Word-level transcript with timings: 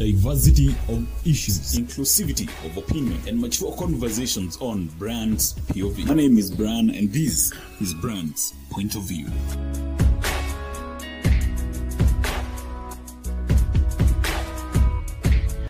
diversity 0.00 0.74
of 0.88 1.06
issues, 1.26 1.78
inclusivity 1.78 2.48
of 2.64 2.74
opinion, 2.78 3.20
and 3.28 3.38
mature 3.38 3.70
conversations 3.76 4.56
on 4.62 4.86
Brand's 4.98 5.52
POV. 5.52 6.06
My 6.06 6.14
name 6.14 6.38
is 6.38 6.50
Bran, 6.50 6.88
and 6.88 7.12
this 7.12 7.52
is 7.82 7.92
Brand's 7.92 8.54
Point 8.70 8.94
of 8.94 9.02
View. 9.02 9.26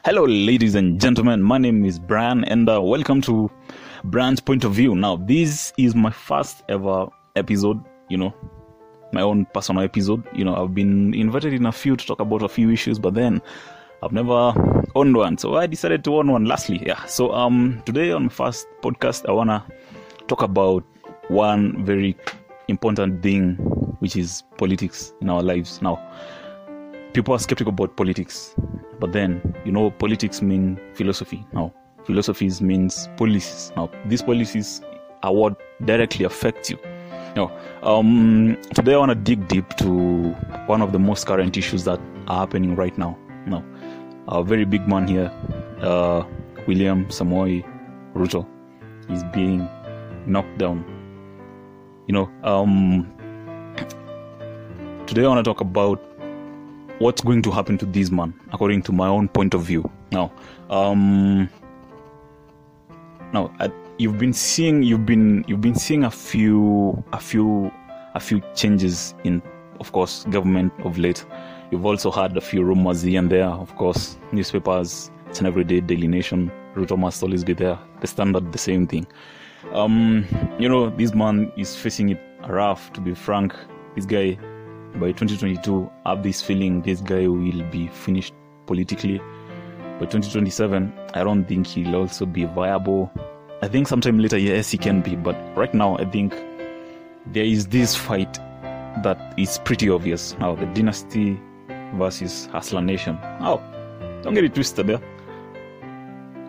Hello, 0.04 0.26
ladies 0.26 0.76
and 0.76 1.00
gentlemen. 1.00 1.42
My 1.42 1.58
name 1.58 1.84
is 1.84 1.98
Brian, 1.98 2.44
and 2.44 2.68
uh, 2.68 2.80
welcome 2.80 3.20
to 3.22 3.50
Brands 4.04 4.38
Point 4.38 4.62
of 4.62 4.74
View. 4.74 4.94
Now, 4.94 5.16
this 5.16 5.72
is 5.76 5.96
my 5.96 6.12
first 6.12 6.62
ever 6.68 7.08
episode, 7.34 7.82
you 8.08 8.16
know, 8.16 8.32
my 9.12 9.22
own 9.22 9.44
personal 9.46 9.82
episode. 9.82 10.22
You 10.32 10.44
know, 10.44 10.54
I've 10.54 10.72
been 10.72 11.14
invited 11.14 11.52
in 11.52 11.66
a 11.66 11.72
few 11.72 11.96
to 11.96 12.06
talk 12.06 12.20
about 12.20 12.44
a 12.44 12.48
few 12.48 12.70
issues, 12.70 13.00
but 13.00 13.14
then 13.14 13.42
I've 14.02 14.12
never 14.12 14.52
owned 14.94 15.16
one. 15.16 15.38
So 15.38 15.56
I 15.56 15.66
decided 15.66 16.04
to 16.04 16.16
own 16.16 16.30
one 16.30 16.44
lastly. 16.44 16.82
Yeah. 16.84 17.04
So, 17.04 17.32
um, 17.32 17.82
today 17.84 18.12
on 18.12 18.24
my 18.24 18.28
first 18.28 18.66
podcast, 18.82 19.28
I 19.28 19.32
want 19.32 19.50
to 19.50 19.62
talk 20.26 20.42
about 20.42 20.84
one 21.28 21.84
very 21.84 22.16
important 22.68 23.22
thing, 23.22 23.56
which 24.00 24.16
is 24.16 24.42
politics 24.56 25.12
in 25.20 25.28
our 25.28 25.42
lives. 25.42 25.82
Now, 25.82 26.00
people 27.12 27.34
are 27.34 27.38
skeptical 27.38 27.72
about 27.72 27.96
politics 27.96 28.54
but 29.00 29.12
then 29.12 29.40
you 29.64 29.72
know 29.72 29.90
politics 29.90 30.40
mean 30.40 30.78
philosophy 30.94 31.44
now 31.52 31.72
philosophies 32.04 32.60
means 32.60 33.08
policies 33.16 33.72
now 33.76 33.90
these 34.06 34.22
policies 34.22 34.80
are 35.22 35.32
what 35.32 35.60
directly 35.84 36.24
affect 36.24 36.70
you 36.70 36.78
now 37.34 37.50
um, 37.82 38.56
today 38.74 38.94
i 38.94 38.96
want 38.96 39.10
to 39.10 39.14
dig 39.14 39.46
deep 39.48 39.68
to 39.76 40.30
one 40.66 40.82
of 40.82 40.92
the 40.92 40.98
most 40.98 41.26
current 41.26 41.56
issues 41.56 41.84
that 41.84 42.00
are 42.28 42.38
happening 42.38 42.76
right 42.76 42.96
now 42.96 43.16
now 43.46 43.64
a 44.30 44.42
very 44.42 44.64
big 44.64 44.86
man 44.86 45.06
here 45.06 45.30
uh, 45.82 46.22
william 46.66 47.04
samoei 47.08 47.64
ruto 48.14 48.46
is 49.08 49.24
being 49.32 49.68
knocked 50.26 50.58
down. 50.58 50.84
You 52.06 52.14
know 52.14 52.30
um, 52.42 53.06
today 55.06 55.24
i 55.24 55.28
want 55.28 55.44
to 55.44 55.48
talk 55.48 55.60
about 55.60 56.00
what's 56.98 57.22
going 57.22 57.42
to 57.42 57.50
happen 57.50 57.78
to 57.78 57.86
this 57.86 58.10
man 58.10 58.34
according 58.52 58.82
to 58.82 58.92
my 58.92 59.08
own 59.08 59.28
point 59.28 59.54
of 59.54 59.62
view. 59.62 59.88
Now 60.12 60.32
um 60.68 61.48
now 63.32 63.52
I, 63.58 63.70
you've 63.98 64.18
been 64.18 64.32
seeing 64.32 64.82
you've 64.82 65.06
been 65.06 65.44
you've 65.46 65.60
been 65.60 65.74
seeing 65.74 66.04
a 66.04 66.10
few 66.10 67.02
a 67.12 67.20
few 67.20 67.72
a 68.14 68.20
few 68.20 68.42
changes 68.54 69.14
in 69.24 69.40
of 69.78 69.92
course 69.92 70.24
government 70.30 70.72
of 70.84 70.98
late 70.98 71.24
you've 71.70 71.86
also 71.86 72.10
had 72.10 72.36
a 72.36 72.40
few 72.40 72.62
rumors 72.64 73.02
here 73.02 73.18
and 73.18 73.30
there. 73.30 73.46
Of 73.46 73.74
course 73.76 74.16
newspapers 74.32 75.10
it's 75.28 75.40
an 75.40 75.46
everyday 75.46 75.80
daily 75.80 76.08
nation. 76.08 76.50
Ruto 76.74 76.98
must 76.98 77.22
always 77.22 77.44
be 77.44 77.52
there. 77.52 77.78
The 78.00 78.06
standard 78.06 78.52
the 78.52 78.58
same 78.58 78.86
thing. 78.86 79.06
Um 79.72 80.26
you 80.58 80.68
know 80.68 80.90
this 80.90 81.14
man 81.14 81.52
is 81.56 81.76
facing 81.76 82.10
it 82.10 82.20
rough 82.48 82.92
to 82.94 83.00
be 83.00 83.14
frank. 83.14 83.54
This 83.94 84.06
guy 84.06 84.38
by 84.94 85.12
2022 85.12 85.90
I 86.04 86.10
have 86.10 86.22
this 86.22 86.42
feeling 86.42 86.82
this 86.82 87.00
guy 87.00 87.26
will 87.28 87.62
be 87.70 87.88
finished 87.88 88.34
politically. 88.66 89.18
By 89.98 90.06
2027 90.06 90.92
i 91.14 91.22
don't 91.22 91.44
think 91.44 91.66
he'll 91.66 91.96
also 91.96 92.26
be 92.26 92.44
viable. 92.44 93.10
I 93.62 93.68
think 93.68 93.86
sometime 93.86 94.18
later 94.18 94.38
yes 94.38 94.70
he 94.70 94.78
can 94.78 95.02
be 95.02 95.16
but 95.16 95.36
right 95.54 95.72
now 95.74 95.98
i 95.98 96.04
think 96.04 96.34
there 97.26 97.44
is 97.44 97.66
this 97.66 97.94
fight 97.94 98.34
that 99.02 99.34
is 99.36 99.58
pretty 99.58 99.88
obvious. 99.88 100.36
Now 100.38 100.54
the 100.54 100.66
dynasty 100.66 101.38
versus 101.94 102.46
hustler 102.46 102.80
nation 102.82 103.18
Oh, 103.40 103.60
don't 104.22 104.34
get 104.34 104.44
it 104.44 104.54
twisted 104.54 104.86
there 104.86 105.00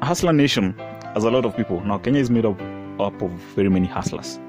hustler 0.02 0.34
nation 0.34 0.74
has 1.14 1.24
a 1.24 1.32
lot 1.32 1.46
of 1.46 1.56
people 1.56 1.82
now 1.82 1.98
kenya 1.98 2.20
is 2.20 2.30
made 2.30 2.46
up, 2.46 2.60
up 3.00 3.22
of 3.22 3.32
very 3.56 3.70
many 3.70 3.88
hustlers 3.88 4.40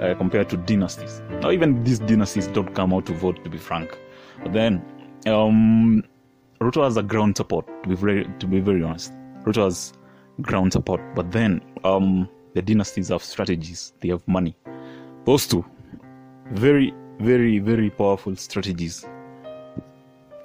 uh, 0.00 0.14
compared 0.16 0.48
to 0.50 0.56
dynasties. 0.56 1.22
Now, 1.40 1.50
even 1.50 1.82
these 1.84 1.98
dynasties 1.98 2.46
don't 2.48 2.74
come 2.74 2.92
out 2.92 3.06
to 3.06 3.12
vote, 3.14 3.42
to 3.44 3.50
be 3.50 3.58
frank. 3.58 3.96
But 4.42 4.52
then, 4.52 4.84
um, 5.26 6.02
Ruto 6.60 6.84
has 6.84 6.96
a 6.96 7.02
ground 7.02 7.36
support. 7.36 7.66
To 7.82 7.88
be 7.88 7.94
very, 7.94 8.26
to 8.38 8.46
be 8.46 8.60
very 8.60 8.82
honest, 8.82 9.12
Ruto 9.44 9.64
has 9.64 9.92
ground 10.40 10.72
support. 10.72 11.00
But 11.14 11.30
then, 11.30 11.60
um, 11.84 12.28
the 12.54 12.62
dynasties 12.62 13.08
have 13.08 13.22
strategies. 13.22 13.92
They 14.00 14.08
have 14.08 14.26
money. 14.26 14.56
Those 15.24 15.46
two, 15.46 15.64
very, 16.52 16.92
very, 17.20 17.58
very 17.58 17.90
powerful 17.90 18.36
strategies. 18.36 19.04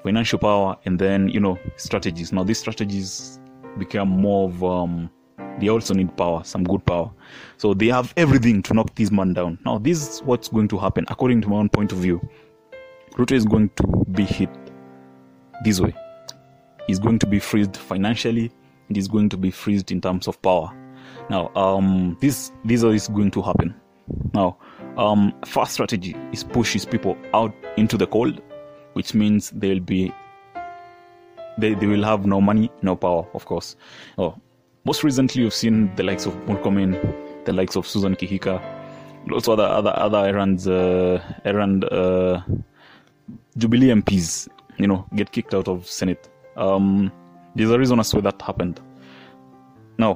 Financial 0.03 0.39
power, 0.39 0.77
and 0.85 0.97
then 0.97 1.29
you 1.29 1.39
know 1.39 1.59
strategies. 1.75 2.31
Now, 2.31 2.43
these 2.43 2.59
strategies 2.59 3.39
become 3.77 4.09
more 4.09 4.49
of 4.49 4.63
um, 4.63 5.09
they 5.59 5.69
also 5.69 5.93
need 5.93 6.15
power, 6.15 6.43
some 6.43 6.63
good 6.63 6.85
power. 6.85 7.11
So 7.57 7.73
they 7.73 7.87
have 7.87 8.13
everything 8.17 8.63
to 8.63 8.73
knock 8.73 8.95
this 8.95 9.11
man 9.11 9.33
down. 9.33 9.59
Now, 9.65 9.77
this 9.77 10.07
is 10.07 10.19
what's 10.23 10.47
going 10.47 10.69
to 10.69 10.77
happen, 10.77 11.05
according 11.09 11.41
to 11.41 11.49
my 11.49 11.57
own 11.57 11.69
point 11.69 11.91
of 11.91 11.97
view. 11.97 12.21
Ruto 13.13 13.33
is 13.33 13.45
going 13.45 13.69
to 13.75 14.05
be 14.11 14.23
hit 14.23 14.49
this 15.63 15.79
way. 15.79 15.93
He's 16.87 16.99
going 16.99 17.19
to 17.19 17.27
be 17.27 17.39
freezed 17.39 17.75
financially, 17.75 18.51
and 18.87 18.95
he's 18.95 19.07
going 19.07 19.29
to 19.29 19.37
be 19.37 19.51
freezed 19.51 19.91
in 19.91 19.99
terms 19.99 20.27
of 20.27 20.41
power. 20.41 20.73
Now, 21.29 21.53
um, 21.55 22.17
this 22.21 22.51
this 22.63 22.83
is 22.83 23.07
going 23.09 23.31
to 23.31 23.41
happen. 23.41 23.75
Now, 24.33 24.57
um, 24.97 25.33
first 25.45 25.73
strategy 25.73 26.15
is 26.31 26.43
push 26.43 26.73
his 26.73 26.85
people 26.85 27.17
out 27.33 27.53
into 27.77 27.97
the 27.97 28.07
cold, 28.07 28.41
which 28.93 29.13
means 29.13 29.51
they'll 29.51 29.79
be 29.79 30.13
they, 31.59 31.73
they 31.73 31.87
will 31.87 32.03
have 32.03 32.25
no 32.25 32.39
money, 32.41 32.71
no 32.81 32.95
power, 32.95 33.27
of 33.33 33.45
course. 33.45 33.75
Oh, 34.17 34.35
most 34.85 35.03
recently, 35.03 35.43
you've 35.43 35.53
seen 35.53 35.93
the 35.95 36.03
likes 36.03 36.25
of 36.25 36.33
Murkomen, 36.45 37.45
the 37.45 37.53
likes 37.53 37.75
of 37.75 37.85
Susan 37.85 38.15
Kihika, 38.15 38.61
also 39.31 39.53
other 39.53 39.65
other 39.65 39.93
other 39.95 40.25
errands, 40.25 40.67
uh, 40.67 41.21
errand 41.45 41.83
uh, 41.85 42.41
Jubilee 43.57 43.89
MPs, 43.89 44.47
you 44.77 44.87
know, 44.87 45.05
get 45.15 45.31
kicked 45.31 45.53
out 45.53 45.67
of 45.67 45.85
Senate. 45.87 46.29
Um, 46.55 47.11
there's 47.55 47.71
a 47.71 47.79
reason 47.79 47.99
as 47.99 48.09
to 48.11 48.17
why 48.17 48.21
that 48.21 48.41
happened. 48.41 48.79
Now, 49.97 50.15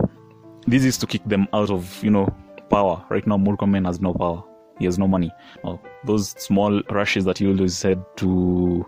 this 0.66 0.86
is 0.86 0.98
to 1.00 1.08
kick 1.08 1.24
them 1.26 1.48
out 1.54 1.70
of 1.70 2.04
you 2.04 2.12
know 2.12 2.34
power. 2.70 3.04
Right 3.10 3.28
now, 3.28 3.38
Murkomen 3.38 3.86
has 3.86 4.00
no 4.00 4.14
power. 4.14 4.44
He 4.80 4.86
has 4.86 4.98
no 4.98 5.08
money. 5.08 5.32
Now, 5.64 5.80
those 6.04 6.30
small 6.32 6.82
rushes 6.90 7.26
that 7.26 7.38
he 7.38 7.48
always 7.48 7.78
said 7.78 8.04
to 8.18 8.86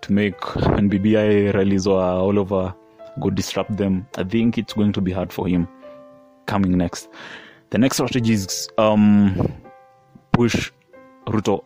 to 0.00 0.12
make 0.12 0.38
NBBI 0.40 1.52
rallies 1.54 1.86
or 1.86 2.00
all 2.02 2.38
over 2.38 2.74
go 3.20 3.30
disrupt 3.30 3.76
them. 3.76 4.06
I 4.16 4.24
think 4.24 4.56
it's 4.56 4.72
going 4.72 4.92
to 4.92 5.00
be 5.00 5.12
hard 5.12 5.32
for 5.32 5.46
him 5.46 5.68
coming 6.46 6.76
next. 6.76 7.08
The 7.70 7.78
next 7.78 7.96
strategy 7.96 8.32
is 8.32 8.68
um, 8.78 9.52
push 10.32 10.72
Ruto 11.26 11.64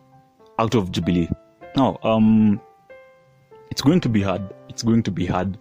out 0.58 0.74
of 0.74 0.90
Jubilee. 0.90 1.28
Now, 1.76 1.98
um, 2.02 2.60
it's 3.70 3.82
going 3.82 4.00
to 4.00 4.08
be 4.08 4.22
hard. 4.22 4.42
It's 4.68 4.82
going 4.82 5.02
to 5.04 5.10
be 5.10 5.26
hard, 5.26 5.56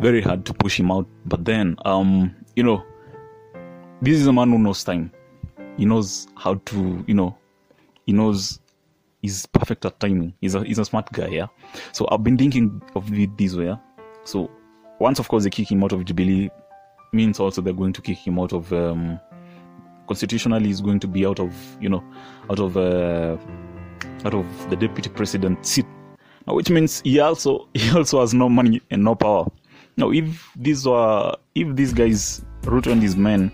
very 0.00 0.20
hard 0.20 0.44
to 0.46 0.54
push 0.54 0.78
him 0.78 0.90
out. 0.90 1.06
But 1.26 1.44
then, 1.44 1.76
um, 1.84 2.34
you 2.56 2.62
know, 2.62 2.82
this 4.02 4.18
is 4.18 4.26
a 4.26 4.32
man 4.32 4.50
who 4.50 4.58
knows 4.58 4.82
time. 4.84 5.12
He 5.76 5.84
knows 5.84 6.28
how 6.36 6.54
to, 6.54 7.04
you 7.06 7.14
know, 7.14 7.36
he 8.06 8.12
knows 8.12 8.60
he's 9.22 9.46
perfect 9.46 9.84
at 9.84 9.98
timing. 10.00 10.34
He's 10.40 10.54
a 10.54 10.62
he's 10.64 10.78
a 10.78 10.84
smart 10.84 11.10
guy, 11.12 11.28
yeah. 11.28 11.46
So 11.92 12.06
I've 12.10 12.22
been 12.22 12.36
thinking 12.36 12.82
of 12.94 13.12
it 13.12 13.36
this 13.36 13.54
way. 13.54 13.66
Yeah? 13.66 13.76
So 14.24 14.50
once 14.98 15.18
of 15.18 15.28
course 15.28 15.44
they 15.44 15.50
kick 15.50 15.70
him 15.70 15.82
out 15.82 15.92
of 15.92 16.04
Jubilee, 16.04 16.50
means 17.12 17.40
also 17.40 17.62
they're 17.62 17.72
going 17.72 17.92
to 17.94 18.02
kick 18.02 18.18
him 18.18 18.38
out 18.38 18.52
of 18.52 18.72
um, 18.72 19.18
constitutionally 20.06 20.66
he's 20.66 20.80
going 20.80 21.00
to 21.00 21.06
be 21.06 21.24
out 21.24 21.40
of 21.40 21.54
you 21.80 21.88
know 21.88 22.04
out 22.50 22.58
of 22.58 22.76
uh, 22.76 23.36
out 24.24 24.34
of 24.34 24.70
the 24.70 24.76
deputy 24.76 25.08
president 25.08 25.64
seat, 25.64 25.86
now, 26.46 26.54
which 26.54 26.70
means 26.70 27.00
he 27.02 27.20
also 27.20 27.68
he 27.74 27.90
also 27.90 28.20
has 28.20 28.34
no 28.34 28.48
money 28.48 28.82
and 28.90 29.02
no 29.02 29.14
power. 29.14 29.46
Now 29.96 30.10
if 30.10 30.50
these 30.56 30.86
were 30.86 31.34
if 31.54 31.74
these 31.74 31.92
guys 31.92 32.44
Ruto 32.62 32.92
and 32.92 33.02
his 33.02 33.16
men 33.16 33.52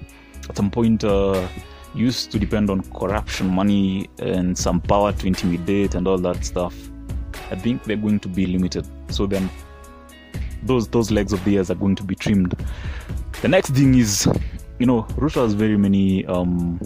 at 0.48 0.56
some 0.56 0.70
point 0.70 1.04
uh, 1.04 1.46
used 1.94 2.30
to 2.32 2.38
depend 2.38 2.70
on 2.70 2.82
corruption, 2.92 3.48
money, 3.48 4.08
and 4.18 4.56
some 4.56 4.80
power 4.80 5.12
to 5.12 5.26
intimidate 5.26 5.94
and 5.94 6.06
all 6.06 6.18
that 6.18 6.44
stuff, 6.44 6.74
I 7.50 7.56
think 7.56 7.84
they're 7.84 7.96
going 7.96 8.20
to 8.20 8.28
be 8.28 8.46
limited. 8.46 8.86
So 9.08 9.26
then 9.26 9.50
those 10.62 10.88
those 10.88 11.10
legs 11.10 11.32
of 11.32 11.44
theirs 11.44 11.70
are 11.70 11.74
going 11.74 11.96
to 11.96 12.02
be 12.04 12.14
trimmed. 12.14 12.54
The 13.42 13.48
next 13.48 13.70
thing 13.70 13.94
is, 13.94 14.28
you 14.78 14.86
know, 14.86 15.02
Ruto 15.16 15.42
has 15.42 15.54
very 15.54 15.76
many 15.76 16.26
um, 16.26 16.80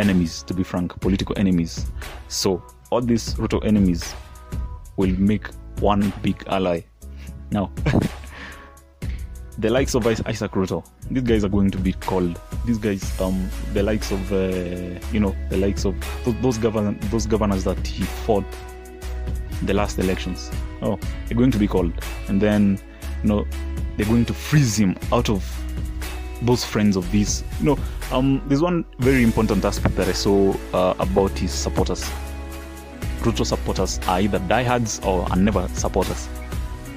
enemies. 0.00 0.42
To 0.44 0.54
be 0.54 0.62
frank, 0.62 0.98
political 1.00 1.38
enemies. 1.38 1.86
So 2.28 2.62
all 2.90 3.00
these 3.00 3.34
Ruto 3.34 3.64
enemies 3.64 4.14
will 4.96 5.14
make 5.18 5.48
one 5.80 6.12
big 6.22 6.42
ally. 6.48 6.82
Now, 7.50 7.70
the 9.58 9.70
likes 9.70 9.94
of 9.94 10.06
Isaac 10.06 10.52
Ruto, 10.52 10.86
these 11.10 11.24
guys 11.24 11.44
are 11.44 11.48
going 11.48 11.70
to 11.72 11.78
be 11.78 11.92
called. 11.92 12.40
These 12.64 12.78
guys, 12.78 13.20
um, 13.20 13.50
the 13.74 13.82
likes 13.82 14.12
of, 14.12 14.32
uh, 14.32 15.00
you 15.12 15.18
know, 15.18 15.34
the 15.50 15.56
likes 15.56 15.84
of 15.84 15.96
those, 16.24 16.40
those 16.40 16.58
governors, 16.58 16.96
those 17.10 17.26
governors 17.26 17.64
that 17.64 17.84
he 17.84 18.04
fought 18.04 18.44
the 19.62 19.74
last 19.74 19.98
elections. 19.98 20.50
Oh, 20.80 20.98
they're 21.26 21.36
going 21.36 21.50
to 21.50 21.58
be 21.58 21.66
called, 21.66 21.92
and 22.28 22.40
then 22.40 22.78
you 23.22 23.28
know 23.28 23.46
they're 23.96 24.06
going 24.06 24.24
to 24.26 24.34
freeze 24.34 24.76
him 24.76 24.96
out 25.12 25.28
of 25.28 25.44
those 26.42 26.64
friends 26.64 26.96
of 26.96 27.10
these. 27.10 27.42
You 27.58 27.66
know, 27.66 27.78
um, 28.12 28.40
there's 28.46 28.62
one 28.62 28.84
very 29.00 29.24
important 29.24 29.64
aspect 29.64 29.96
that 29.96 30.06
I 30.06 30.12
saw 30.12 30.54
uh, 30.72 30.94
about 31.00 31.36
his 31.36 31.52
supporters. 31.52 32.08
Ruto 33.22 33.44
supporters 33.44 33.98
are 34.06 34.20
either 34.20 34.38
diehards 34.38 35.00
or 35.00 35.28
are 35.28 35.36
never 35.36 35.66
supporters. 35.68 36.28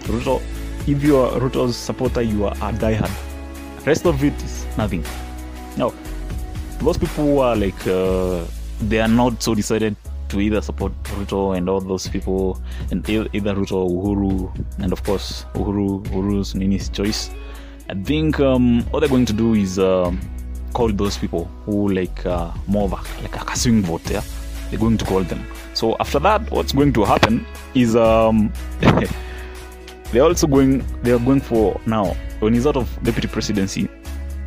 Ruto, 0.02 0.40
if 0.88 1.04
you 1.04 1.18
are 1.18 1.40
Ruto's 1.40 1.76
supporter, 1.78 2.22
you 2.22 2.46
are 2.46 2.54
a 2.54 2.74
diehard. 2.74 3.12
Rest 3.86 4.06
of 4.06 4.24
it 4.24 4.34
is 4.44 4.66
nothing. 4.78 5.04
Now, 5.78 5.94
those 6.80 6.98
people 6.98 7.26
who 7.26 7.40
are 7.40 7.56
like, 7.56 7.88
uh, 7.88 8.46
they 8.82 9.00
are 9.00 9.08
not 9.08 9.42
so 9.42 9.56
decided 9.56 9.96
to 10.30 10.40
either 10.40 10.62
support 10.62 10.92
Ruto 11.04 11.56
and 11.58 11.70
all 11.70 11.82
those 11.82 12.08
people, 12.08 12.62
and 12.90 13.08
either 13.10 13.54
Ruto 13.54 13.74
or 13.74 14.16
Uhuru, 14.16 14.66
and 14.80 14.92
of 14.92 15.04
course 15.04 15.46
Uhuru, 15.54 16.04
Uhuru's 16.08 16.56
Nini's 16.56 16.90
choice. 16.90 17.30
I 17.90 17.94
think 17.96 18.40
um, 18.40 18.84
what 18.92 19.02
they're 19.02 19.10
going 19.10 19.26
to 19.26 19.34
do 19.34 19.54
is 19.54 19.78
um, 19.78 20.20
call 20.74 20.90
those 20.90 21.18
people 21.18 21.46
who 21.66 21.90
like 21.90 22.26
uh, 22.26 22.52
more 22.68 22.86
of 22.86 22.94
a, 22.94 23.22
like 23.22 23.36
a 23.36 23.56
swing 23.58 23.82
vote. 23.84 24.10
Yeah, 24.10 24.24
they're 24.70 24.80
going 24.80 24.98
to 24.98 25.06
call 25.06 25.24
them. 25.24 25.46
So 25.74 25.96
after 26.00 26.20
that, 26.20 26.50
what's 26.52 26.72
going 26.72 26.94
to 26.94 27.04
happen 27.04 27.46
is 27.76 27.96
um, 27.96 28.54
they're 30.12 30.24
also 30.24 30.48
going. 30.48 30.86
They 31.04 31.12
are 31.12 31.20
going 31.20 31.42
for 31.42 31.80
now 31.86 32.16
when 32.40 32.54
he's 32.54 32.68
out 32.68 32.78
of 32.78 32.88
deputy 33.04 33.28
presidency. 33.28 33.90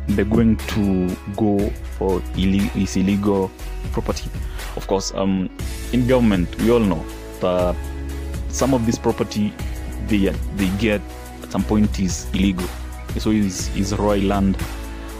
They're 0.07 0.25
going 0.25 0.57
to 0.57 1.15
go 1.35 1.69
for 1.97 2.19
his 2.35 2.95
illegal 2.95 3.51
property. 3.91 4.29
Of 4.75 4.85
course, 4.87 5.13
um, 5.15 5.49
in 5.93 6.07
government, 6.07 6.55
we 6.59 6.71
all 6.71 6.79
know 6.79 7.03
that 7.39 7.75
some 8.49 8.73
of 8.73 8.85
this 8.85 8.97
property 8.97 9.53
they 10.07 10.29
they 10.55 10.69
get 10.77 11.01
at 11.43 11.51
some 11.51 11.63
point 11.63 11.99
is 11.99 12.27
illegal. 12.33 12.67
So 13.17 13.31
is 13.31 13.75
is 13.75 13.95
royal 13.97 14.25
land 14.25 14.57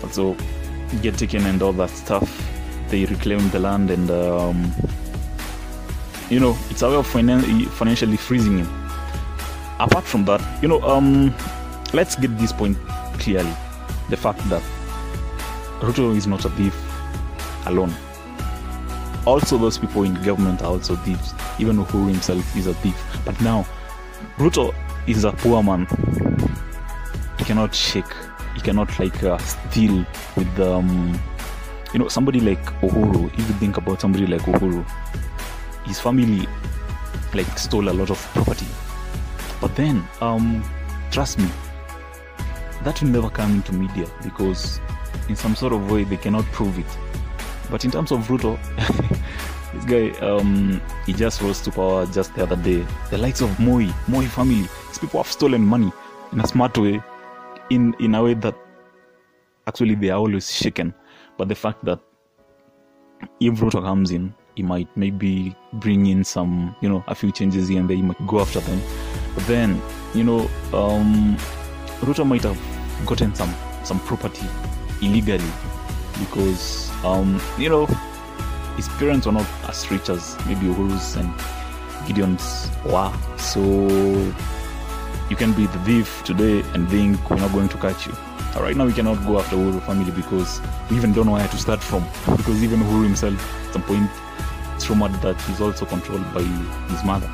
also 0.04 0.38
get 1.02 1.18
taken 1.18 1.46
and 1.46 1.62
all 1.62 1.74
that 1.74 1.90
stuff. 1.90 2.24
They 2.90 3.06
reclaim 3.06 3.50
the 3.50 3.60
land 3.60 3.90
and 3.90 4.10
um, 4.12 4.72
you 6.30 6.40
know 6.40 6.58
it's 6.70 6.82
a 6.82 6.90
way 6.90 6.96
of 6.96 7.08
finan- 7.08 7.68
financially 7.70 8.18
freezing 8.18 8.60
him. 8.60 8.85
Apart 9.80 10.06
from 10.06 10.26
that, 10.26 10.42
you 10.62 10.68
know, 10.68 10.82
um, 10.84 11.34
let's 11.94 12.16
get 12.16 12.38
this 12.38 12.54
point 12.54 12.78
clearly: 13.20 13.54
the 14.10 14.18
fact 14.18 14.40
that 14.50 14.64
Ruto 15.80 16.16
is 16.16 16.28
not 16.28 16.46
a 16.46 16.50
thief 16.52 16.76
alone. 17.66 17.94
Also, 19.26 19.58
those 19.58 19.78
people 19.78 20.04
in 20.04 20.14
government 20.24 20.62
are 20.62 20.72
also 20.72 20.96
thieves. 20.98 21.34
Even 21.60 21.78
Uhuru 21.78 22.10
himself 22.10 22.56
is 22.56 22.68
a 22.68 22.74
thief. 22.76 22.96
But 23.26 23.40
now, 23.42 23.66
Ruto 24.38 24.74
is 25.08 25.24
a 25.24 25.32
poor 25.32 25.64
man. 25.64 25.88
He 27.38 27.44
cannot 27.44 27.74
shake. 27.74 28.14
He 28.54 28.62
cannot 28.62 28.98
like 29.00 29.24
uh, 29.24 29.38
steal 29.40 30.06
with 30.38 30.60
um, 30.60 31.20
you 31.96 32.00
know, 32.00 32.08
somebody 32.08 32.40
like 32.40 32.64
Uhuru. 32.82 33.32
If 33.34 33.40
you 33.40 33.56
think 33.56 33.78
about 33.78 34.02
somebody 34.02 34.28
like 34.28 34.42
Uhuru, 34.42 34.86
his 35.86 36.00
family 36.00 36.48
like 37.34 37.58
stole 37.58 37.90
a 37.90 37.92
lot 37.94 38.10
of 38.10 38.18
property. 38.34 38.68
Then, 39.76 40.08
um, 40.22 40.64
trust 41.12 41.38
me, 41.38 41.50
that 42.84 43.02
will 43.02 43.10
never 43.10 43.30
come 43.30 43.56
into 43.56 43.74
media 43.74 44.08
because 44.24 44.80
in 45.28 45.36
some 45.36 45.56
sort 45.56 45.74
of 45.74 45.92
way 45.92 46.04
they 46.04 46.18
cannot 46.18 46.46
prove 46.46 46.78
it. 46.80 46.98
But 47.70 47.84
in 47.84 47.92
terms 47.92 48.12
of 48.12 48.20
Ruto, 48.28 48.58
this 49.74 49.86
guy, 49.86 50.18
um, 50.26 50.82
he 51.06 51.14
just 51.14 51.42
rose 51.42 51.62
to 51.62 51.72
power 51.72 52.06
just 52.06 52.34
the 52.36 52.44
other 52.44 52.56
day. 52.56 52.86
The 53.10 53.18
likes 53.18 53.42
of 53.42 53.60
Moi, 53.60 53.92
Moi 54.08 54.26
family, 54.28 54.68
these 54.88 55.00
people 55.00 55.22
have 55.22 55.32
stolen 55.32 55.66
money 55.66 55.92
in 56.32 56.40
a 56.40 56.48
smart 56.48 56.78
way, 56.78 57.02
in 57.70 57.96
in 58.00 58.16
a 58.16 58.24
way 58.24 58.34
that 58.36 58.56
actually 59.68 59.96
they 59.96 60.10
are 60.10 60.20
always 60.20 60.52
shaken. 60.52 60.94
But 61.38 61.50
the 61.50 61.56
fact 61.56 61.84
that 61.86 62.00
if 63.40 63.56
Ruto 63.56 63.82
comes 63.84 64.12
in, 64.12 64.34
he 64.56 64.64
might 64.64 64.88
maybe 64.96 65.56
bring 65.74 66.06
in 66.06 66.24
some, 66.24 66.76
you 66.82 66.88
know, 66.88 67.04
a 67.08 67.16
few 67.16 67.32
changes 67.32 67.68
here 67.68 67.80
and 67.80 67.90
there. 67.90 67.98
He 67.98 68.04
might 68.04 68.28
go 68.28 68.40
after 68.40 68.60
them. 68.62 68.80
Then, 69.48 69.82
you 70.14 70.24
know, 70.24 70.50
um, 70.74 71.38
Ruto 72.02 72.26
might 72.26 72.44
have 72.44 72.60
gotten 73.06 73.34
some 73.36 73.54
some 73.84 74.00
property 74.00 74.48
illegally 75.02 75.52
because, 76.20 76.90
um, 77.04 77.40
you 77.58 77.70
know, 77.70 77.86
his 78.76 78.88
parents 78.98 79.26
were 79.26 79.34
not 79.34 79.48
as 79.70 79.90
rich 79.92 80.10
as 80.10 80.38
maybe 80.48 80.68
Uhuru's 80.68 81.16
and 81.16 81.30
Gideon's 82.08 82.70
were. 82.86 83.14
So 83.38 83.62
you 85.30 85.36
can 85.36 85.54
be 85.54 85.66
the 85.68 85.80
thief 85.80 86.24
today 86.24 86.62
and 86.74 86.90
think 86.90 87.30
we're 87.30 87.38
not 87.38 87.52
going 87.52 87.70
to 87.70 87.78
catch 87.78 88.08
you. 88.08 88.14
Right 88.60 88.76
now, 88.76 88.86
we 88.86 88.94
cannot 88.94 89.16
go 89.28 89.40
after 89.40 89.58
Uhuru 89.58 89.82
family 89.86 90.12
because 90.12 90.62
we 90.90 90.96
even 90.96 91.12
don't 91.12 91.26
know 91.26 91.34
where 91.34 91.48
to 91.48 91.58
start 91.58 91.82
from. 91.84 92.06
Because 92.38 92.64
even 92.64 92.80
Uhuru 92.80 93.04
himself, 93.04 93.68
at 93.68 93.74
some 93.74 93.84
point, 93.84 94.10
it's 94.76 94.90
rumored 94.90 95.14
that 95.22 95.40
he's 95.42 95.60
also 95.60 95.86
controlled 95.86 96.24
by 96.34 96.42
his 96.42 97.04
mother, 97.04 97.28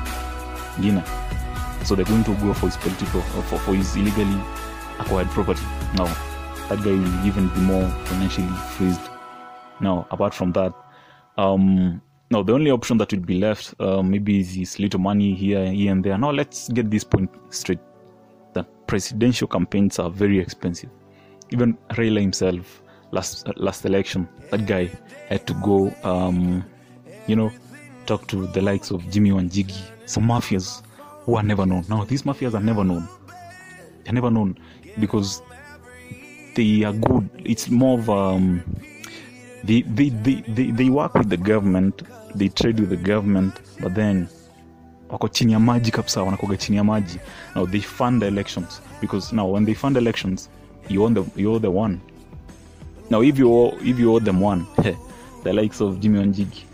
Ngina. 0.78 1.04
So 1.84 1.94
they're 1.94 2.04
going 2.04 2.24
to 2.24 2.34
go 2.36 2.54
for 2.54 2.66
his 2.66 2.76
political, 2.76 3.20
for, 3.20 3.58
for 3.58 3.74
his 3.74 3.96
illegally 3.96 4.40
acquired 4.98 5.28
property. 5.28 5.62
Now, 5.96 6.06
that 6.68 6.78
guy 6.78 6.92
will 6.92 7.26
even 7.26 7.48
be 7.48 7.60
more 7.60 7.88
financially 8.06 8.46
freezed. 8.76 9.00
Now, 9.80 10.06
apart 10.10 10.32
from 10.32 10.52
that, 10.52 10.72
um, 11.38 12.00
no, 12.30 12.42
the 12.42 12.52
only 12.52 12.70
option 12.70 12.98
that 12.98 13.12
will 13.12 13.20
be 13.20 13.38
left, 13.38 13.74
uh, 13.80 14.02
maybe 14.02 14.40
is 14.40 14.54
his 14.54 14.78
little 14.78 15.00
money 15.00 15.34
here, 15.34 15.66
here 15.70 15.92
and 15.92 16.04
there. 16.04 16.16
Now, 16.16 16.30
let's 16.30 16.68
get 16.68 16.90
this 16.90 17.04
point 17.04 17.30
straight. 17.50 17.80
That 18.54 18.66
presidential 18.86 19.48
campaigns 19.48 19.98
are 19.98 20.08
very 20.08 20.38
expensive. 20.38 20.90
Even 21.50 21.76
Raila 21.90 22.20
himself, 22.20 22.82
last 23.10 23.46
uh, 23.48 23.52
last 23.56 23.84
election, 23.84 24.28
that 24.50 24.66
guy 24.66 24.90
had 25.28 25.46
to 25.46 25.54
go, 25.54 25.92
um, 26.04 26.64
you 27.26 27.36
know, 27.36 27.50
talk 28.06 28.26
to 28.28 28.46
the 28.48 28.62
likes 28.62 28.90
of 28.90 29.08
Jimmy 29.10 29.30
Wanjigi, 29.30 29.78
some 30.06 30.24
mafias 30.24 30.82
who 31.24 31.36
are 31.36 31.42
never 31.42 31.66
known. 31.66 31.84
Now, 31.88 32.04
these 32.04 32.22
mafias 32.22 32.54
are 32.54 32.62
never 32.62 32.84
known. 32.84 33.08
They're 34.04 34.12
never 34.14 34.30
known 34.30 34.58
because 34.98 35.42
they 36.54 36.82
are 36.84 36.92
good. 36.92 37.28
It's 37.44 37.70
more 37.70 37.98
of 37.98 38.10
um, 38.10 38.62
they, 39.64 39.82
they, 39.82 40.08
they, 40.10 40.42
they, 40.48 40.70
they 40.70 40.88
work 40.88 41.14
with 41.14 41.28
the 41.28 41.36
government, 41.36 42.02
they 42.34 42.48
trade 42.48 42.80
with 42.80 42.90
the 42.90 42.96
government, 42.96 43.60
but 43.80 43.94
then 43.94 44.28
wako 45.08 45.28
chini 45.28 45.52
ya 45.52 45.58
maji 45.60 45.90
kabisa, 45.90 46.22
wanakoga 46.22 46.56
chini 46.56 46.76
ya 46.76 46.84
maji. 46.84 47.18
Now 47.54 47.66
they 47.66 47.80
fund 47.80 48.22
the 48.22 48.26
elections 48.26 48.80
because 49.00 49.32
now 49.32 49.46
when 49.46 49.64
they 49.64 49.74
fund 49.74 49.96
elections, 49.96 50.48
you 50.88 51.04
own 51.04 51.14
the 51.14 51.24
you 51.36 51.58
the 51.58 51.70
one. 51.70 52.00
Now 53.10 53.20
if 53.22 53.38
you 53.38 53.68
if 53.82 53.98
you 53.98 54.14
owe 54.14 54.18
them 54.20 54.40
one, 54.40 54.66
the 55.44 55.52
likes 55.52 55.80
of 55.80 56.00
Jimmy 56.00 56.20
Onjigi, 56.20 56.64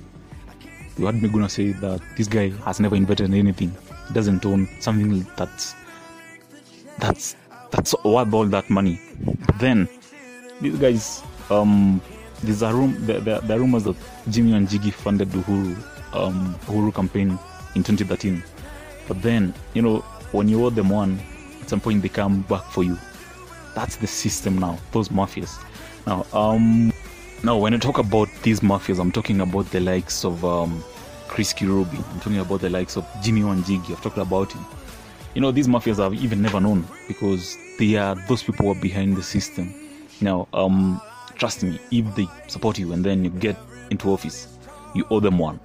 you 0.96 1.06
heard 1.06 1.20
me 1.20 1.28
gonna 1.28 1.49
say 1.49 1.73
that 1.73 2.00
this 2.16 2.28
guy 2.28 2.50
has 2.64 2.80
never 2.80 2.96
invented 2.96 3.34
anything. 3.34 3.73
Doesn't 4.12 4.44
own 4.46 4.68
something 4.80 5.26
that's 5.36 5.74
that's 6.98 7.36
that's 7.70 7.94
worth 8.04 8.32
all 8.32 8.46
that 8.46 8.70
money. 8.70 9.00
But 9.46 9.58
then 9.58 9.88
these 10.60 10.78
guys, 10.78 11.22
um, 11.50 12.00
there's 12.42 12.62
a 12.62 12.72
room. 12.72 12.96
There, 13.06 13.20
there, 13.20 13.40
there 13.40 13.56
are 13.56 13.60
rumors 13.60 13.84
that 13.84 13.96
Jimmy 14.30 14.52
Wanjigi 14.52 14.92
funded 14.92 15.30
the 15.30 15.38
Uhuru, 15.38 16.14
um, 16.14 16.54
Uhuru 16.66 16.94
campaign 16.94 17.38
in 17.74 17.82
2013. 17.82 18.42
But 19.06 19.22
then, 19.22 19.54
you 19.74 19.82
know, 19.82 19.98
when 20.32 20.48
you 20.48 20.64
owe 20.64 20.70
them 20.70 20.90
one, 20.90 21.20
at 21.60 21.68
some 21.68 21.80
point 21.80 22.02
they 22.02 22.08
come 22.08 22.42
back 22.42 22.64
for 22.64 22.84
you. 22.84 22.98
That's 23.74 23.96
the 23.96 24.06
system 24.06 24.58
now. 24.58 24.78
Those 24.92 25.08
mafias. 25.08 25.62
Now, 26.06 26.26
um, 26.32 26.92
now 27.44 27.56
when 27.58 27.74
I 27.74 27.78
talk 27.78 27.98
about 27.98 28.28
these 28.42 28.60
mafias, 28.60 28.98
I'm 28.98 29.12
talking 29.12 29.40
about 29.40 29.70
the 29.70 29.80
likes 29.80 30.24
of 30.24 30.44
um, 30.44 30.82
Chris 31.28 31.52
Kirubi. 31.52 31.99
I'm 32.12 32.20
talking 32.20 32.38
about 32.38 32.61
the 32.61 32.70
likes 32.70 32.97
of 32.97 33.06
Jimmy 33.23 33.42
Wanjigi. 33.42 33.92
I've 33.92 34.02
talked 34.02 34.18
about 34.18 34.52
him 34.52 34.64
you 35.35 35.40
know 35.40 35.52
these 35.52 35.68
mafias 35.68 35.99
are 35.99 36.12
even 36.14 36.42
never 36.42 36.61
known 36.61 36.85
because 37.06 37.56
they 37.78 37.94
are 37.94 38.16
those 38.26 38.42
people 38.42 38.66
who 38.66 38.73
are 38.73 38.80
behind 38.80 39.16
the 39.16 39.23
system 39.23 39.73
now 40.20 40.49
um 40.52 41.00
trust 41.37 41.62
me 41.62 41.78
if 41.92 42.04
they 42.16 42.26
support 42.49 42.76
you 42.76 42.92
and 42.92 43.04
then 43.04 43.23
you 43.23 43.30
get 43.30 43.56
into 43.90 44.11
office 44.11 44.58
you 44.94 45.06
owe 45.11 45.20
them 45.20 45.38
one 45.38 45.61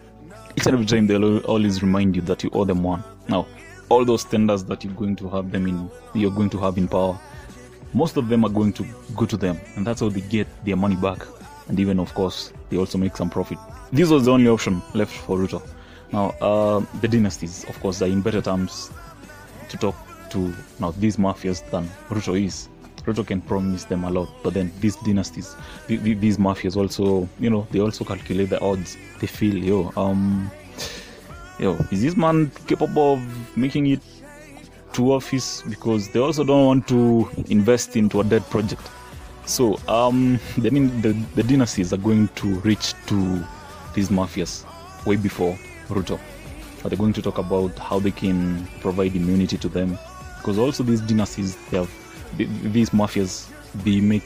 each 0.56 0.68
and 0.68 0.76
every 0.76 0.86
time 0.86 1.08
they'll 1.08 1.40
always 1.46 1.82
remind 1.82 2.16
you 2.16 2.22
that 2.22 2.44
you 2.44 2.52
owe 2.54 2.64
them 2.66 2.84
one 2.84 3.04
now 3.30 3.48
all 3.90 4.06
those 4.06 4.24
tenders 4.24 4.64
that 4.64 4.84
you're 4.84 4.94
going 4.94 5.16
to 5.16 5.28
have 5.28 5.52
them 5.52 5.66
in 5.68 5.90
you're 6.14 6.30
going 6.30 6.52
to 6.52 6.60
have 6.60 6.78
in 6.78 6.88
power 6.88 7.20
most 7.94 8.18
of 8.18 8.30
them 8.30 8.46
are 8.46 8.50
going 8.50 8.74
to 8.74 8.86
go 9.16 9.26
to 9.26 9.38
them 9.38 9.60
and 9.76 9.88
that's 9.88 10.02
how 10.02 10.10
they 10.10 10.22
get 10.22 10.48
their 10.66 10.76
money 10.76 10.96
back 10.98 11.26
and 11.68 11.80
even 11.80 12.00
of 12.00 12.14
course 12.14 12.54
they 12.74 12.80
also 12.84 12.98
make 12.98 13.16
some 13.22 13.30
profit 13.30 13.58
this 13.92 14.10
was 14.10 14.26
the 14.26 14.32
only 14.32 14.50
option 14.50 14.82
left 15.02 15.16
for 15.26 15.38
ruto 15.38 15.62
now 16.12 16.26
uh, 16.48 16.80
the 17.02 17.08
dynasties 17.08 17.64
of 17.70 17.80
course 17.82 18.02
are 18.02 18.12
in 18.16 18.22
better 18.22 18.42
terms 18.42 18.92
to 19.70 19.78
talk 19.78 19.96
to 20.34 20.54
now 20.80 20.92
these 20.92 21.18
mafias 21.18 21.60
than 21.72 21.88
Ruto 22.10 22.34
is. 22.36 22.70
Ruto 23.06 23.26
can 23.26 23.42
promise 23.42 23.84
them 23.86 24.04
a 24.04 24.10
lot, 24.10 24.30
but 24.44 24.54
then 24.54 24.72
these 24.80 24.96
dynasties, 24.98 25.56
the- 25.88 25.98
the- 25.98 26.14
these 26.14 26.38
mafias 26.38 26.76
also, 26.78 27.28
you 27.40 27.50
know, 27.50 27.68
they 27.72 27.80
also 27.80 28.04
calculate 28.06 28.50
the 28.50 28.60
odds. 28.62 28.98
They 29.20 29.28
feel, 29.28 29.58
yo, 29.58 29.92
um, 29.98 30.50
yo, 31.60 31.76
is 31.92 32.02
this 32.02 32.16
man 32.16 32.52
capable 32.68 33.14
of 33.16 33.58
making 33.58 33.88
it 33.88 34.02
to 34.94 35.12
office 35.14 35.64
because 35.70 36.10
they 36.10 36.20
also 36.20 36.44
don't 36.44 36.66
want 36.66 36.88
to 36.88 37.28
invest 37.50 37.96
into 37.98 38.22
a 38.22 38.24
dead 38.24 38.44
project. 38.50 38.82
So 39.46 39.78
um, 39.88 40.40
the, 40.58 40.70
the, 40.70 41.14
the 41.36 41.44
dynasties 41.44 41.94
are 41.94 41.98
going 41.98 42.30
to 42.30 42.48
reach 42.60 42.94
to 43.08 43.46
these 43.94 44.10
mafias 44.10 44.66
way 45.06 45.16
before 45.16 45.58
Ruto. 45.88 46.20
But 46.82 46.90
they're 46.90 46.98
going 46.98 47.14
to 47.14 47.22
talk 47.22 47.38
about 47.38 47.78
how 47.78 48.00
they 48.00 48.12
can 48.12 48.68
provide 48.82 49.16
immunity 49.16 49.58
to 49.58 49.70
them. 49.70 49.98
Because 50.38 50.58
also 50.58 50.84
these 50.84 51.02
dynasties 51.02 51.56
they 51.70 51.78
have 51.78 51.92
these 52.74 52.90
mafias 52.90 53.50
they 53.84 54.02
make 54.02 54.24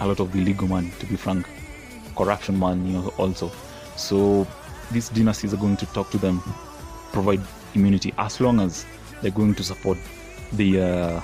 a 0.00 0.06
lot 0.06 0.20
of 0.20 0.34
illegal 0.34 0.68
money 0.68 0.90
to 0.98 1.06
be 1.06 1.16
frank. 1.16 1.46
Corruption 2.16 2.56
money 2.56 2.96
also. 3.18 3.50
So 3.96 4.46
these 4.90 5.08
dynasties 5.10 5.54
are 5.54 5.58
going 5.58 5.76
to 5.78 5.86
talk 5.86 6.10
to 6.10 6.18
them 6.18 6.42
provide 7.12 7.40
immunity 7.74 8.14
as 8.18 8.40
long 8.40 8.60
as 8.60 8.86
they're 9.20 9.30
going 9.30 9.54
to 9.54 9.62
support 9.62 9.98
the 10.52 10.80
uh, 10.80 11.20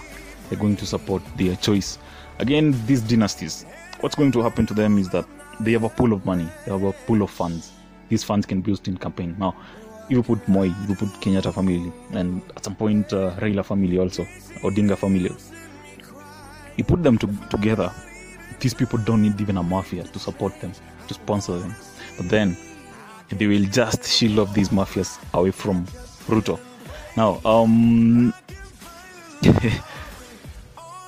they're 0.48 0.58
going 0.58 0.76
to 0.76 0.86
support 0.86 1.22
their 1.36 1.56
choice 1.56 1.98
again 2.38 2.74
these 2.86 3.00
dynasties 3.00 3.64
what's 4.00 4.14
going 4.14 4.32
to 4.32 4.42
happen 4.42 4.66
to 4.66 4.74
them 4.74 4.98
is 4.98 5.08
that 5.08 5.26
they 5.60 5.72
have 5.72 5.84
a 5.84 5.88
pool 5.88 6.12
of 6.12 6.24
money 6.24 6.48
they 6.64 6.72
have 6.72 6.82
a 6.82 6.92
pool 6.92 7.22
of 7.22 7.30
funds 7.30 7.72
these 8.08 8.22
funds 8.22 8.46
can 8.46 8.60
be 8.60 8.70
used 8.70 8.86
in 8.88 8.96
campaign 8.96 9.34
now 9.38 9.54
you 10.08 10.22
put 10.22 10.46
Moi, 10.48 10.66
you 10.88 10.94
put 10.94 11.08
Kenyatta 11.20 11.52
family, 11.52 11.92
and 12.12 12.42
at 12.56 12.64
some 12.64 12.76
point 12.76 13.12
uh, 13.12 13.34
Raila 13.36 13.64
family 13.64 13.98
also, 13.98 14.24
Odinga 14.62 14.96
family. 14.96 15.30
You 16.76 16.84
put 16.84 17.02
them 17.02 17.18
to, 17.18 17.26
together. 17.50 17.92
These 18.60 18.74
people 18.74 18.98
don't 19.00 19.22
need 19.22 19.40
even 19.40 19.56
a 19.56 19.62
mafia 19.62 20.04
to 20.04 20.18
support 20.18 20.58
them, 20.60 20.72
to 21.08 21.14
sponsor 21.14 21.58
them. 21.58 21.74
But 22.16 22.28
then 22.28 22.56
they 23.30 23.46
will 23.46 23.64
just 23.64 24.06
shield 24.06 24.38
off 24.38 24.54
these 24.54 24.68
mafias 24.68 25.18
away 25.34 25.50
from 25.50 25.84
Ruto. 26.28 26.60
Now, 27.16 27.40
um, 27.44 28.32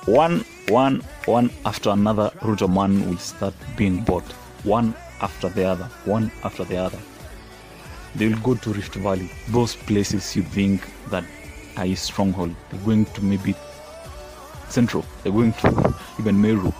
one, 0.05 0.43
one, 0.69 1.01
one 1.25 1.49
after 1.65 1.89
another, 1.89 2.31
Ruto 2.41 2.71
man 2.71 3.07
will 3.09 3.17
start 3.17 3.53
being 3.75 4.03
bought, 4.03 4.23
one 4.63 4.95
after 5.21 5.49
the 5.49 5.65
other, 5.65 5.85
one 6.05 6.31
after 6.43 6.63
the 6.63 6.77
other 6.77 6.99
they 8.15 8.27
will 8.27 8.39
go 8.39 8.55
to 8.55 8.73
Rift 8.73 8.95
Valley. 8.95 9.29
Those 9.49 9.75
places 9.75 10.35
you 10.35 10.43
think 10.43 10.81
that 11.09 11.23
are 11.77 11.85
a 11.85 11.95
stronghold. 11.95 12.55
They're 12.69 12.81
going 12.81 13.05
to 13.05 13.23
maybe 13.23 13.55
Central. 14.69 15.05
They're 15.23 15.31
going 15.31 15.53
to 15.53 15.95
even 16.19 16.39
Meru. 16.41 16.71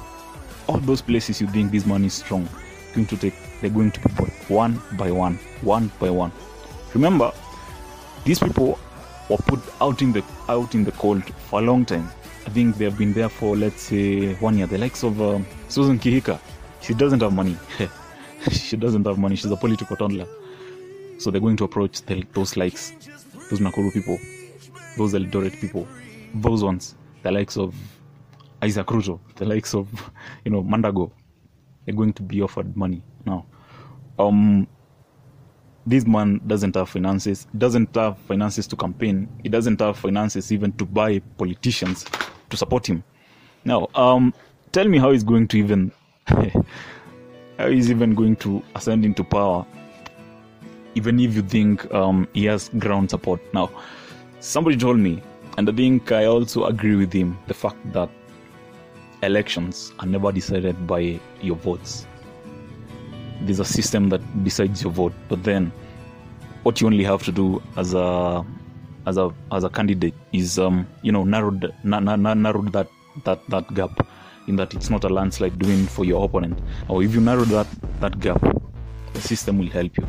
All 0.67 0.77
those 0.77 1.01
places 1.01 1.41
you 1.41 1.47
think 1.47 1.71
this 1.71 1.85
man 1.85 2.05
is 2.05 2.13
strong, 2.13 2.47
going 2.93 3.07
to 3.07 3.17
take. 3.17 3.33
They're 3.61 3.69
going 3.69 3.91
to 3.91 3.99
be 3.99 4.13
bought 4.13 4.49
one 4.49 4.81
by 4.93 5.11
one, 5.11 5.35
one 5.61 5.91
by 5.99 6.09
one. 6.09 6.31
Remember, 6.93 7.31
these 8.23 8.39
people 8.39 8.79
were 9.29 9.37
put 9.37 9.59
out 9.81 10.01
in 10.01 10.11
the 10.11 10.23
out 10.47 10.75
in 10.75 10.83
the 10.83 10.91
cold 10.93 11.23
for 11.23 11.59
a 11.59 11.63
long 11.63 11.85
time. 11.85 12.09
I 12.49 12.51
think 12.51 12.77
they 12.77 12.85
have 12.85 12.97
been 12.97 13.13
there 13.13 13.29
for 13.29 13.55
let's 13.55 13.83
say 13.83 14.33
one 14.37 14.57
year. 14.57 14.65
The 14.65 14.79
likes 14.79 15.03
of 15.03 15.21
uh, 15.21 15.37
Susan 15.67 15.99
Kihika, 15.99 16.39
she 16.81 16.95
doesn't 16.95 17.21
have 17.21 17.31
money. 17.31 17.55
she 18.51 18.75
doesn't 18.75 19.05
have 19.05 19.19
money. 19.19 19.35
She's 19.35 19.51
a 19.51 19.55
political 19.55 19.95
toddler. 19.95 20.25
So 21.19 21.29
they're 21.29 21.41
going 21.41 21.57
to 21.57 21.65
approach 21.65 22.01
the, 22.01 22.25
those 22.33 22.57
likes, 22.57 22.89
those 23.51 23.59
Nakuru 23.59 23.93
people, 23.93 24.17
those 24.97 25.13
Eldoret 25.13 25.61
people, 25.61 25.87
those 26.33 26.63
ones, 26.63 26.95
the 27.21 27.31
likes 27.31 27.55
of 27.55 27.75
Isaac 28.63 28.87
Ruto, 28.87 29.19
the 29.35 29.45
likes 29.45 29.75
of, 29.75 29.87
you 30.43 30.51
know, 30.51 30.63
Mandago. 30.63 31.11
They're 31.85 31.93
going 31.93 32.13
to 32.13 32.23
be 32.23 32.41
offered 32.41 32.75
money 32.75 33.03
now. 33.27 33.45
Um, 34.17 34.67
this 35.85 36.07
man 36.07 36.41
doesn't 36.47 36.75
have 36.75 36.89
finances, 36.89 37.45
doesn't 37.55 37.95
have 37.95 38.17
finances 38.17 38.65
to 38.65 38.75
campaign, 38.75 39.29
he 39.43 39.49
doesn't 39.49 39.79
have 39.79 39.99
finances 39.99 40.51
even 40.51 40.71
to 40.73 40.85
buy 40.85 41.19
politicians 41.37 42.05
to 42.49 42.57
support 42.57 42.87
him. 42.87 43.03
Now, 43.65 43.89
um, 43.95 44.33
tell 44.71 44.87
me 44.87 44.97
how 44.97 45.11
he's 45.11 45.23
going 45.23 45.47
to 45.49 45.57
even, 45.57 45.91
how 46.25 47.69
he's 47.69 47.89
even 47.91 48.15
going 48.15 48.35
to 48.37 48.63
ascend 48.75 49.05
into 49.05 49.23
power 49.23 49.65
even 50.95 51.19
if 51.19 51.35
you 51.35 51.41
think 51.41 51.91
um, 51.93 52.27
he 52.33 52.45
has 52.45 52.69
ground 52.79 53.09
support. 53.09 53.41
Now, 53.53 53.69
somebody 54.39 54.77
told 54.77 54.99
me, 54.99 55.21
and 55.57 55.69
I 55.69 55.73
think 55.73 56.11
I 56.11 56.25
also 56.25 56.65
agree 56.65 56.95
with 56.95 57.13
him, 57.13 57.37
the 57.47 57.53
fact 57.53 57.77
that 57.93 58.09
elections 59.23 59.93
are 59.99 60.05
never 60.05 60.31
decided 60.31 60.87
by 60.87 61.19
your 61.41 61.55
votes. 61.55 62.07
There's 63.41 63.59
a 63.59 63.65
system 63.65 64.09
that 64.09 64.21
decides 64.43 64.83
your 64.83 64.91
vote, 64.91 65.13
but 65.27 65.43
then 65.43 65.71
what 66.63 66.81
you 66.81 66.87
only 66.87 67.03
have 67.03 67.23
to 67.23 67.31
do 67.31 67.61
as 67.77 67.93
a 67.93 68.45
as 69.05 69.17
a 69.17 69.31
as 69.51 69.63
a 69.63 69.69
candidate 69.69 70.13
is 70.31 70.59
um, 70.59 70.87
you 71.01 71.11
know 71.11 71.23
narrowed 71.23 71.73
na, 71.83 71.99
na, 71.99 72.15
narrow 72.15 72.61
that 72.61 72.87
that 73.23 73.39
that 73.49 73.73
gap 73.73 74.07
in 74.47 74.55
that 74.55 74.73
it's 74.73 74.89
not 74.89 75.03
a 75.03 75.09
landslide 75.09 75.57
doing 75.59 75.85
for 75.85 76.05
your 76.05 76.23
opponent 76.25 76.59
or 76.87 77.03
if 77.03 77.13
you 77.13 77.21
narrow 77.21 77.45
that 77.45 77.67
that 77.99 78.19
gap 78.19 78.41
the 79.13 79.21
system 79.21 79.57
will 79.57 79.69
help 79.69 79.97
you 79.97 80.07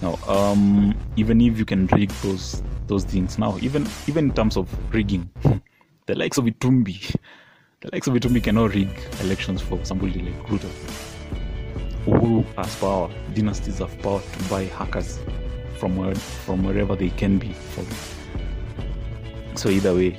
now 0.00 0.18
um, 0.28 0.94
even 1.16 1.40
if 1.40 1.58
you 1.58 1.64
can 1.64 1.86
rig 1.88 2.10
those 2.22 2.62
those 2.86 3.04
things 3.04 3.38
now 3.38 3.56
even 3.60 3.86
even 4.06 4.26
in 4.26 4.34
terms 4.34 4.56
of 4.56 4.68
rigging 4.94 5.28
the 6.06 6.14
likes 6.14 6.38
of 6.38 6.44
itumbi 6.44 6.96
the 7.80 7.90
likes 7.92 8.06
of 8.06 8.14
itumbi 8.14 8.42
cannot 8.42 8.74
rig 8.74 8.88
elections 9.20 9.60
for 9.60 9.84
somebody 9.84 10.20
like 10.20 10.46
Ruto. 10.46 10.70
Uhuru 12.06 12.44
has 12.56 12.74
power 12.76 13.10
dynasties 13.34 13.78
have 13.78 13.96
power 14.02 14.20
to 14.20 14.48
buy 14.48 14.64
hackers 14.64 15.18
from 15.78 15.96
where, 15.96 16.14
from 16.14 16.62
wherever 16.62 16.94
they 16.94 17.10
can 17.10 17.38
be 17.38 17.52
from. 17.52 17.86
So 19.54 19.68
either 19.68 19.94
way 19.94 20.18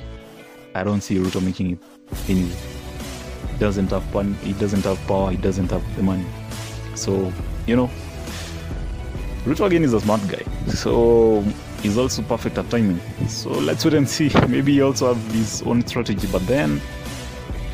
i 0.74 0.82
don't 0.82 1.00
see 1.00 1.16
Ruto 1.16 1.42
making 1.42 1.72
it 1.72 1.78
he 2.26 2.50
doesn't 3.58 3.90
have 3.90 4.04
fun 4.04 4.34
he 4.42 4.52
doesn't 4.54 4.84
have 4.84 4.98
power 5.06 5.30
he 5.30 5.36
doesn't 5.36 5.70
have 5.70 5.96
the 5.96 6.02
money 6.02 6.26
so 6.94 7.32
you 7.66 7.76
know 7.76 7.90
Ruto 9.44 9.66
again 9.66 9.84
is 9.84 9.92
a 9.92 10.00
smart 10.00 10.26
guy, 10.26 10.42
so 10.68 11.44
he's 11.82 11.98
also 11.98 12.22
perfect 12.22 12.56
at 12.56 12.70
timing. 12.70 12.98
So 13.28 13.50
let's 13.50 13.84
wait 13.84 13.92
and 13.92 14.08
see. 14.08 14.30
Maybe 14.48 14.72
he 14.72 14.80
also 14.80 15.12
have 15.12 15.32
his 15.32 15.60
own 15.64 15.86
strategy, 15.86 16.26
but 16.32 16.46
then 16.46 16.80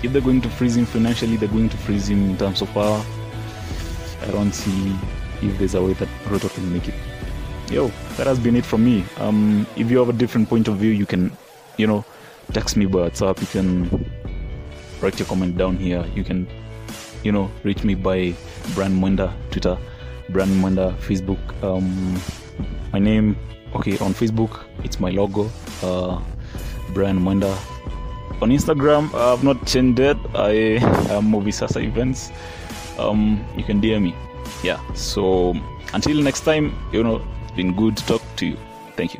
if 0.02 0.12
they're 0.12 0.20
going 0.20 0.40
to 0.40 0.50
freeze 0.50 0.76
him 0.76 0.84
financially, 0.84 1.36
they're 1.36 1.48
going 1.48 1.68
to 1.68 1.76
freeze 1.76 2.08
him 2.08 2.30
in 2.30 2.36
terms 2.36 2.60
of 2.60 2.70
power. 2.70 3.00
I 4.22 4.32
don't 4.32 4.52
see 4.52 4.96
if 5.42 5.58
there's 5.58 5.76
a 5.76 5.82
way 5.82 5.92
that 5.92 6.08
Ruto 6.24 6.52
can 6.52 6.72
make 6.72 6.88
it. 6.88 6.94
Yo, 7.70 7.86
that 8.16 8.26
has 8.26 8.40
been 8.40 8.56
it 8.56 8.64
from 8.66 8.84
me. 8.84 9.04
Um, 9.18 9.64
if 9.76 9.92
you 9.92 9.98
have 9.98 10.08
a 10.08 10.12
different 10.12 10.48
point 10.48 10.66
of 10.66 10.76
view, 10.78 10.90
you 10.90 11.06
can, 11.06 11.30
you 11.80 11.86
know, 11.86 12.04
text 12.52 12.76
me 12.76 12.84
by 12.86 13.08
WhatsApp. 13.08 13.40
You 13.40 13.46
can 13.46 14.10
write 15.00 15.18
your 15.18 15.26
comment 15.26 15.56
down 15.56 15.76
here. 15.78 16.04
You 16.14 16.22
can, 16.22 16.46
you 17.24 17.32
know, 17.32 17.50
reach 17.64 17.84
me 17.84 17.94
by 17.94 18.34
Brand 18.74 18.94
Mwenda 18.94 19.32
Twitter 19.50 19.78
Brand 20.28 20.50
Mwenda 20.62 20.94
Facebook. 20.98 21.40
Um, 21.62 22.20
my 22.92 22.98
name, 22.98 23.36
okay, 23.74 23.98
on 23.98 24.14
Facebook, 24.14 24.64
it's 24.84 25.00
my 25.00 25.10
logo, 25.10 25.50
uh, 25.82 26.20
Brian 26.92 27.18
Mwenda. 27.18 27.50
On 28.42 28.50
Instagram, 28.50 29.12
I've 29.14 29.42
not 29.42 29.66
changed 29.66 29.98
it. 30.00 30.16
I 30.34 30.78
am 31.10 31.24
Movie 31.24 31.50
Sasa 31.50 31.80
Events. 31.80 32.30
Um, 32.98 33.44
you 33.56 33.64
can 33.64 33.80
DM 33.80 34.02
me. 34.02 34.14
Yeah. 34.62 34.78
So 34.94 35.54
until 35.92 36.22
next 36.22 36.40
time, 36.40 36.72
you 36.92 37.02
know, 37.02 37.22
it's 37.42 37.52
been 37.52 37.74
good 37.74 37.96
to 37.96 38.06
talk 38.06 38.22
to 38.36 38.46
you. 38.46 38.56
Thank 38.96 39.14
you. 39.14 39.18